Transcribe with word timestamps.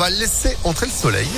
va 0.00 0.08
laisser 0.08 0.56
entrer 0.64 0.86
le 0.86 0.92
soleil. 0.92 1.28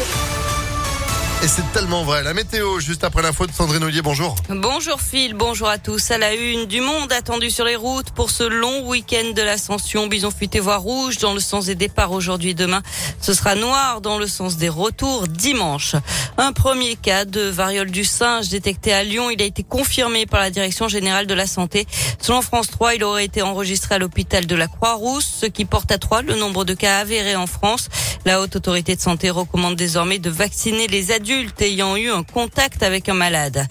Et 1.43 1.49
c'est 1.49 1.65
tellement 1.73 2.05
vrai. 2.05 2.23
La 2.23 2.35
météo, 2.35 2.79
juste 2.79 3.03
après 3.03 3.21
l'info 3.21 3.49
de 3.49 3.53
Sandrine 3.53 3.83
Ollier, 3.83 4.01
bonjour. 4.01 4.37
Bonjour 4.49 5.01
Phil, 5.01 5.35
bonjour 5.35 5.67
à 5.67 5.79
tous. 5.79 6.13
À 6.13 6.19
la 6.19 6.35
une, 6.35 6.67
du 6.67 6.81
monde 6.81 7.13
attendu 7.13 7.51
sur 7.51 7.65
les 7.65 7.75
routes 7.75 8.13
pour 8.13 8.31
ce 8.31 8.45
long 8.45 8.87
week-end 8.87 9.33
de 9.35 9.43
l'ascension. 9.43 10.07
Bison 10.07 10.31
futé 10.31 10.61
voie 10.61 10.77
rouge 10.77 11.19
dans 11.19 11.35
le 11.35 11.41
sens 11.41 11.67
des 11.67 11.75
départs 11.75 12.13
aujourd'hui 12.13 12.51
et 12.51 12.55
demain. 12.55 12.81
Ce 13.21 13.35
sera 13.35 13.57
noir 13.57 14.01
dans 14.01 14.19
le 14.19 14.29
sens 14.29 14.57
des 14.57 14.69
retours 14.69 15.27
dimanche. 15.27 15.97
Un 16.39 16.53
premier 16.53 16.95
cas 16.95 17.25
de 17.25 17.41
variole 17.41 17.91
du 17.91 18.05
singe 18.05 18.49
détecté 18.49 18.93
à 18.93 19.03
Lyon. 19.03 19.29
Il 19.31 19.43
a 19.43 19.45
été 19.45 19.65
confirmé 19.65 20.27
par 20.27 20.39
la 20.39 20.51
Direction 20.51 20.87
générale 20.87 21.27
de 21.27 21.35
la 21.35 21.49
santé. 21.49 21.89
Selon 22.21 22.41
France 22.41 22.69
3, 22.71 22.95
il 22.95 23.03
aurait 23.03 23.25
été 23.25 23.43
enregistré 23.43 23.97
à 23.97 23.99
l'hôpital 23.99 24.47
de 24.47 24.55
la 24.55 24.69
Croix-Rousse, 24.69 25.39
ce 25.41 25.47
qui 25.47 25.65
porte 25.65 25.91
à 25.91 25.99
3 25.99 26.23
le 26.23 26.37
nombre 26.37 26.65
de 26.65 26.75
cas 26.75 26.99
avérés 26.99 27.35
en 27.35 27.49
France. 27.49 27.89
La 28.25 28.41
haute 28.41 28.55
autorité 28.55 28.95
de 28.95 29.01
santé 29.01 29.31
recommande 29.31 29.75
désormais 29.75 30.21
de 30.21 30.31
vacciner 30.31 30.87
les 30.87 31.11
adultes 31.11 31.61
ayant 31.61 31.97
eu 31.97 32.09
un 32.09 32.23
contact 32.23 32.85
avec 32.85 33.09
un 33.09 33.15
malade. 33.15 33.67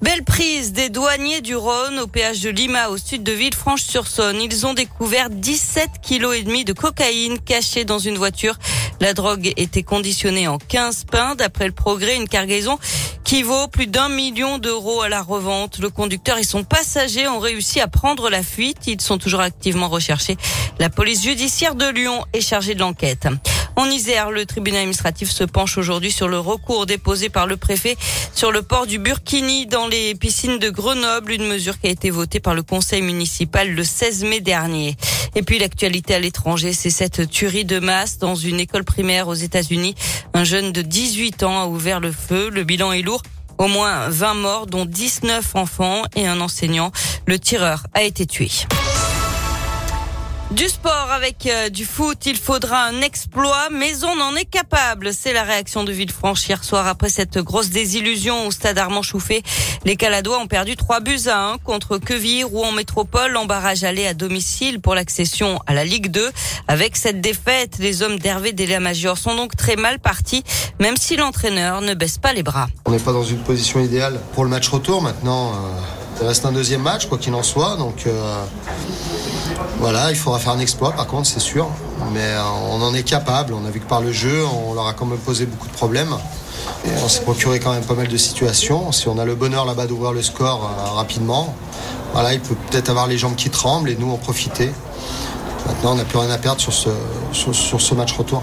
Belle 0.00 0.22
prise 0.22 0.72
des 0.72 0.90
douaniers 0.90 1.40
du 1.40 1.56
Rhône 1.56 1.98
au 1.98 2.06
péage 2.06 2.40
de 2.40 2.50
Lima 2.50 2.90
au 2.90 2.98
sud 2.98 3.24
de 3.24 3.32
Villefranche-sur-Saône. 3.32 4.40
Ils 4.40 4.64
ont 4.64 4.74
découvert 4.74 5.28
17 5.28 5.88
kilos 6.02 6.36
et 6.36 6.44
demi 6.44 6.64
de 6.64 6.72
cocaïne 6.72 7.40
cachée 7.40 7.84
dans 7.84 7.98
une 7.98 8.16
voiture. 8.16 8.56
La 9.00 9.12
drogue 9.12 9.52
était 9.56 9.82
conditionnée 9.82 10.46
en 10.46 10.58
15 10.58 11.06
pains. 11.10 11.34
D'après 11.34 11.66
le 11.66 11.72
progrès, 11.72 12.14
une 12.14 12.28
cargaison 12.28 12.78
qui 13.24 13.42
vaut 13.42 13.66
plus 13.66 13.88
d'un 13.88 14.08
million 14.08 14.58
d'euros 14.58 15.00
à 15.00 15.08
la 15.08 15.22
revente. 15.22 15.78
Le 15.78 15.90
conducteur 15.90 16.38
et 16.38 16.44
son 16.44 16.62
passager 16.62 17.26
ont 17.26 17.40
réussi 17.40 17.80
à 17.80 17.88
prendre 17.88 18.30
la 18.30 18.44
fuite. 18.44 18.86
Ils 18.86 19.00
sont 19.00 19.18
toujours 19.18 19.40
activement 19.40 19.88
recherchés. 19.88 20.36
La 20.78 20.90
police 20.90 21.24
judiciaire 21.24 21.74
de 21.74 21.88
Lyon 21.88 22.24
est 22.32 22.40
chargée 22.40 22.74
de 22.74 22.80
l'enquête. 22.80 23.26
En 23.76 23.90
Isère, 23.90 24.30
le 24.30 24.46
tribunal 24.46 24.80
administratif 24.80 25.30
se 25.30 25.44
penche 25.44 25.76
aujourd'hui 25.76 26.10
sur 26.10 26.28
le 26.28 26.38
recours 26.38 26.86
déposé 26.86 27.28
par 27.28 27.46
le 27.46 27.58
préfet 27.58 27.96
sur 28.34 28.50
le 28.50 28.62
port 28.62 28.86
du 28.86 28.98
Burkini 28.98 29.66
dans 29.66 29.86
les 29.86 30.14
piscines 30.14 30.58
de 30.58 30.70
Grenoble, 30.70 31.32
une 31.32 31.46
mesure 31.46 31.78
qui 31.78 31.86
a 31.86 31.90
été 31.90 32.08
votée 32.08 32.40
par 32.40 32.54
le 32.54 32.62
conseil 32.62 33.02
municipal 33.02 33.70
le 33.70 33.84
16 33.84 34.24
mai 34.24 34.40
dernier. 34.40 34.96
Et 35.34 35.42
puis 35.42 35.58
l'actualité 35.58 36.14
à 36.14 36.18
l'étranger, 36.18 36.72
c'est 36.72 36.90
cette 36.90 37.28
tuerie 37.28 37.66
de 37.66 37.78
masse 37.78 38.16
dans 38.16 38.34
une 38.34 38.60
école 38.60 38.84
primaire 38.84 39.28
aux 39.28 39.34
États-Unis. 39.34 39.94
Un 40.32 40.44
jeune 40.44 40.72
de 40.72 40.80
18 40.80 41.42
ans 41.42 41.60
a 41.60 41.66
ouvert 41.66 42.00
le 42.00 42.12
feu. 42.12 42.48
Le 42.48 42.64
bilan 42.64 42.92
est 42.92 43.02
lourd. 43.02 43.22
Au 43.58 43.68
moins 43.68 44.08
20 44.08 44.34
morts, 44.34 44.66
dont 44.66 44.86
19 44.86 45.54
enfants 45.54 46.02
et 46.14 46.26
un 46.26 46.40
enseignant. 46.40 46.92
Le 47.26 47.38
tireur 47.38 47.86
a 47.92 48.02
été 48.02 48.26
tué. 48.26 48.50
Du 50.52 50.68
sport 50.68 51.10
avec 51.10 51.46
euh, 51.46 51.70
du 51.70 51.84
foot, 51.84 52.24
il 52.24 52.36
faudra 52.36 52.84
un 52.84 53.00
exploit, 53.00 53.68
mais 53.72 54.04
on 54.04 54.20
en 54.20 54.36
est 54.36 54.44
capable. 54.44 55.12
C'est 55.12 55.32
la 55.32 55.42
réaction 55.42 55.82
de 55.82 55.90
Villefranche 55.90 56.48
hier 56.48 56.62
soir 56.62 56.86
après 56.86 57.08
cette 57.08 57.38
grosse 57.38 57.70
désillusion 57.70 58.46
au 58.46 58.52
stade 58.52 58.78
Armand 58.78 59.02
Chouffé. 59.02 59.42
Les 59.84 59.96
Caladois 59.96 60.38
ont 60.38 60.46
perdu 60.46 60.76
3 60.76 61.00
buts 61.00 61.26
à 61.26 61.48
1 61.48 61.58
contre 61.58 61.98
Queville, 61.98 62.44
ou 62.44 62.62
en 62.62 62.70
métropole, 62.70 63.36
en 63.36 63.44
barrage 63.44 63.82
aller 63.82 64.06
à 64.06 64.14
domicile 64.14 64.80
pour 64.80 64.94
l'accession 64.94 65.58
à 65.66 65.74
la 65.74 65.84
Ligue 65.84 66.12
2. 66.12 66.30
Avec 66.68 66.96
cette 66.96 67.20
défaite, 67.20 67.78
les 67.80 68.02
hommes 68.02 68.20
d'Hervé 68.20 68.54
Major 68.78 69.18
sont 69.18 69.34
donc 69.34 69.56
très 69.56 69.74
mal 69.74 69.98
partis, 69.98 70.44
même 70.78 70.96
si 70.96 71.16
l'entraîneur 71.16 71.80
ne 71.80 71.94
baisse 71.94 72.18
pas 72.18 72.32
les 72.32 72.44
bras. 72.44 72.68
On 72.84 72.92
n'est 72.92 73.00
pas 73.00 73.12
dans 73.12 73.24
une 73.24 73.42
position 73.42 73.80
idéale 73.80 74.20
pour 74.32 74.44
le 74.44 74.50
match 74.50 74.68
retour 74.68 75.02
maintenant. 75.02 75.54
Euh, 75.54 76.05
il 76.20 76.26
reste 76.26 76.44
un 76.46 76.52
deuxième 76.52 76.82
match, 76.82 77.06
quoi 77.06 77.18
qu'il 77.18 77.34
en 77.34 77.42
soit. 77.42 77.76
Donc 77.76 78.06
euh, 78.06 78.44
voilà, 79.78 80.10
il 80.10 80.16
faudra 80.16 80.38
faire 80.38 80.52
un 80.52 80.58
exploit, 80.58 80.92
par 80.92 81.06
contre, 81.06 81.26
c'est 81.26 81.40
sûr. 81.40 81.68
Mais 82.12 82.20
euh, 82.20 82.42
on 82.70 82.82
en 82.82 82.94
est 82.94 83.02
capable. 83.02 83.52
On 83.52 83.64
a 83.66 83.70
vu 83.70 83.80
que 83.80 83.88
par 83.88 84.00
le 84.00 84.12
jeu, 84.12 84.44
on 84.66 84.74
leur 84.74 84.86
a 84.86 84.92
quand 84.92 85.06
même 85.06 85.18
posé 85.18 85.46
beaucoup 85.46 85.68
de 85.68 85.72
problèmes. 85.72 86.16
Et 86.84 86.90
on 87.04 87.08
s'est 87.08 87.22
procuré 87.22 87.60
quand 87.60 87.72
même 87.72 87.84
pas 87.84 87.94
mal 87.94 88.08
de 88.08 88.16
situations. 88.16 88.92
Si 88.92 89.08
on 89.08 89.18
a 89.18 89.24
le 89.24 89.34
bonheur 89.34 89.64
là-bas 89.64 89.86
d'ouvrir 89.86 90.12
le 90.12 90.22
score 90.22 90.64
euh, 90.64 90.90
rapidement, 90.94 91.54
voilà, 92.12 92.32
il 92.32 92.40
peut 92.40 92.56
peut-être 92.70 92.88
avoir 92.88 93.06
les 93.06 93.18
jambes 93.18 93.36
qui 93.36 93.50
tremblent 93.50 93.90
et 93.90 93.96
nous 93.96 94.10
en 94.10 94.16
profiter. 94.16 94.70
Maintenant, 95.66 95.92
on 95.92 95.96
n'a 95.96 96.04
plus 96.04 96.18
rien 96.18 96.30
à 96.30 96.38
perdre 96.38 96.60
sur 96.60 96.72
ce, 96.72 96.90
sur 97.32 97.80
ce 97.80 97.94
match 97.94 98.12
retour 98.12 98.42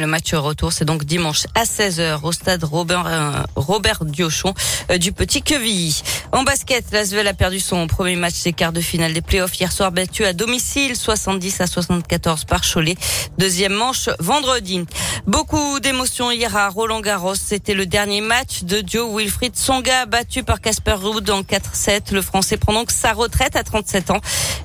le 0.00 0.06
match 0.06 0.34
retour, 0.34 0.72
c'est 0.72 0.84
donc 0.84 1.04
dimanche 1.04 1.46
à 1.54 1.64
16h 1.64 2.20
au 2.22 2.32
stade 2.32 2.64
Robert, 2.64 3.46
Robert 3.54 4.04
Diochon 4.04 4.52
du 4.98 5.12
Petit 5.12 5.42
Quevilly. 5.42 6.02
En 6.34 6.42
basket, 6.42 6.84
l'Asvel 6.90 7.28
a 7.28 7.32
perdu 7.32 7.60
son 7.60 7.86
premier 7.86 8.16
match 8.16 8.42
des 8.42 8.52
quarts 8.52 8.72
de 8.72 8.80
finale 8.80 9.12
des 9.12 9.22
playoffs 9.22 9.56
hier 9.56 9.70
soir 9.70 9.92
battu 9.92 10.24
à 10.24 10.32
domicile 10.32 10.96
70 10.96 11.60
à 11.60 11.68
74 11.68 12.44
par 12.44 12.62
Cholet. 12.62 12.96
Deuxième 13.38 13.72
manche 13.72 14.08
vendredi. 14.18 14.84
Beaucoup 15.28 15.78
d'émotions 15.78 16.32
hier 16.32 16.56
à 16.56 16.68
Roland 16.70 17.00
Garros. 17.00 17.36
C'était 17.36 17.74
le 17.74 17.86
dernier 17.86 18.20
match 18.20 18.64
de 18.64 18.82
Joe 18.84 19.16
Wilfried 19.16 19.54
Songa 19.54 20.06
battu 20.06 20.42
par 20.42 20.60
Casper 20.60 20.94
Ruud 20.94 21.30
en 21.30 21.42
4-7. 21.42 22.12
Le 22.12 22.20
Français 22.20 22.56
prend 22.56 22.72
donc 22.72 22.90
sa 22.90 23.12
retraite 23.12 23.54
à 23.54 23.62
37 23.62 24.10
ans. 24.10 24.20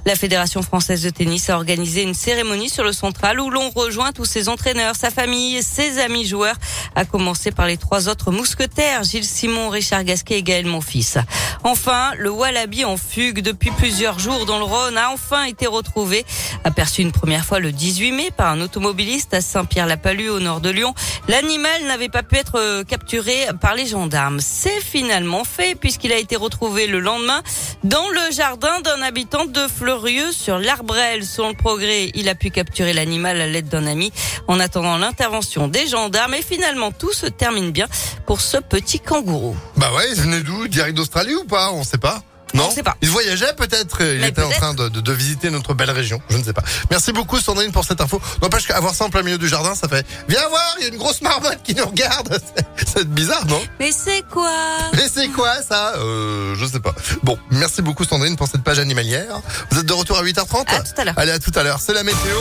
La 0.08 0.16
Fédération 0.16 0.64
française 0.64 1.04
de 1.04 1.12
tennis 1.12 1.52
a 1.52 1.56
organisé 1.56 2.02
une 2.02 2.16
cérémonie 2.16 2.70
sur 2.70 2.84
le 2.84 2.94
central 2.94 3.40
où 3.40 3.52
l'on 3.52 3.70
rejoint 3.70 4.12
tous 4.12 4.26
ses 4.26 4.50
entraîneurs, 4.50 4.96
sa 4.96 5.12
famille, 5.12 5.62
ses 5.62 6.00
amis 6.00 6.26
joueurs, 6.26 6.56
à 6.96 7.06
commencer 7.06 7.52
par 7.52 7.68
les 7.68 7.78
trois 7.78 8.10
autres 8.10 8.32
mousquetaires, 8.32 9.04
Gilles 9.04 9.24
Simon, 9.24 9.70
Richard 9.70 10.04
Gasquet 10.04 10.40
et 10.40 10.44
Gaël 10.44 10.66
Monfils. 10.66 11.20
Enfin, 11.64 12.12
le 12.18 12.30
Wallaby 12.32 12.86
en 12.86 12.96
fugue 12.96 13.42
depuis 13.42 13.72
plusieurs 13.72 14.18
jours 14.18 14.46
dans 14.46 14.60
le 14.60 14.64
Rhône 14.64 14.98
a 14.98 15.12
enfin 15.12 15.44
été 15.44 15.68
retrouvé, 15.68 16.26
aperçu 16.64 17.02
une 17.02 17.12
première 17.12 17.44
fois 17.44 17.60
le 17.60 17.72
18 17.72 18.12
mai 18.14 18.32
par 18.36 18.52
un 18.52 18.62
automobiliste 18.62 19.34
à 19.34 19.42
Saint-Pierre-la-Palue 19.42 20.30
au 20.30 20.40
nord 20.40 20.62
de 20.62 20.70
Lyon. 20.70 20.94
L'animal 21.28 21.84
n'avait 21.86 22.10
pas 22.10 22.24
pu 22.24 22.38
être 22.38 22.58
euh, 22.60 22.84
capturé 22.84 23.48
par 23.60 23.76
les 23.76 23.88
gendarmes. 23.88 24.40
C'est 24.40 24.82
finalement 24.82 25.44
fait 25.44 25.76
puisqu'il 25.76 26.14
a 26.14 26.18
été 26.18 26.38
retrouvé 26.38 26.88
le 26.88 27.00
lendemain 27.00 27.44
dans 27.84 28.08
le 28.10 28.32
jardin 28.32 28.80
d'un 28.82 29.02
habitant 29.02 29.46
de 29.46 29.68
Fleurieux 29.68 30.32
sur 30.32 30.60
l'Arbrelle. 30.60 31.26
Selon 31.26 31.50
le 31.50 31.56
progrès, 31.56 32.12
il 32.16 32.30
a 32.30 32.36
pu 32.36 32.52
capturer 32.52 32.94
l'animal 32.94 33.40
à 33.42 33.48
l'aide 33.48 33.68
d'un 33.68 33.86
ami 33.86 34.14
en 34.48 34.60
attendant 34.60 34.98
l'intervention 34.98 35.68
des 35.68 35.88
gendarmes 35.88 36.34
et 36.34 36.42
finalement 36.42 36.92
tout 36.92 37.14
se 37.14 37.26
termine 37.28 37.72
bien 37.72 37.88
pour 38.26 38.40
ce 38.40 38.58
petit 38.58 39.00
kangourou. 39.00 39.56
Bah 39.80 39.94
ouais, 39.96 40.10
il 40.12 40.22
venait 40.22 40.42
d'où 40.42 40.68
Direct 40.68 40.96
d'Australie 40.96 41.36
ou 41.36 41.46
pas 41.46 41.72
On 41.72 41.86
sait 41.86 41.98
pas. 41.98 42.22
Non, 42.54 42.68
on 42.68 42.72
sait 42.72 42.84
pas. 42.84 42.98
Il 43.02 43.10
voyageait 43.10 43.54
peut-être. 43.54 44.02
Il 44.02 44.24
était 44.26 44.42
en 44.42 44.50
train 44.50 44.74
de, 44.74 44.90
de, 44.90 45.12
visiter 45.14 45.50
notre 45.52 45.74
belle 45.74 45.92
région. 45.92 46.20
Je 46.30 46.38
ne 46.38 46.44
sais 46.44 46.52
pas. 46.52 46.64
Merci 46.90 47.14
beaucoup 47.14 47.40
Sandrine 47.40 47.72
pour 47.72 47.86
cette 47.86 48.02
info. 48.02 48.20
N'empêche 48.42 48.68
qu'avoir 48.68 48.94
ça 48.94 49.06
en 49.06 49.10
plein 49.10 49.22
milieu 49.22 49.38
du 49.38 49.48
jardin, 49.48 49.76
ça 49.76 49.88
fait. 49.88 50.06
Viens 50.28 50.48
voir, 50.50 50.76
il 50.80 50.84
y 50.84 50.86
a 50.88 50.90
une 50.90 50.98
grosse 50.98 51.22
marmotte 51.22 51.60
qui 51.64 51.76
nous 51.76 51.86
regarde. 51.86 52.38
C'est 52.94 53.08
bizarre, 53.08 53.46
non 53.46 53.62
Mais 53.80 53.92
c'est 53.92 54.24
quoi 54.30 54.52
Mais 54.94 55.08
c'est 55.14 55.28
quoi 55.30 55.62
ça? 55.62 55.94
Euh, 55.98 56.56
Je 56.56 56.66
sais 56.66 56.80
pas. 56.80 56.94
Bon, 57.24 57.38
merci 57.52 57.82
beaucoup 57.82 58.04
Sandrine 58.04 58.36
pour 58.36 58.48
cette 58.48 58.64
page 58.64 58.80
animalière. 58.80 59.42
Vous 59.70 59.80
êtes 59.80 59.86
de 59.86 59.94
retour 59.94 60.18
à 60.18 60.24
8h30 60.24 60.66
À 60.68 60.82
tout 60.82 60.92
à 60.98 61.06
l'heure. 61.06 61.14
Allez 61.18 61.32
à 61.32 61.40
tout 61.40 61.52
à 61.56 61.64
l'heure. 61.64 61.80
C'est 61.80 61.94
la 61.94 62.04
météo 62.04 62.38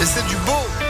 et 0.00 0.06
c'est 0.06 0.26
du 0.26 0.36
beau. 0.46 0.85